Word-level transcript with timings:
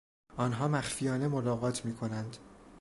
آنها 0.37 0.67
مخفیانه 0.67 1.27
ملاقات 1.27 1.85
میکنند. 1.85 2.37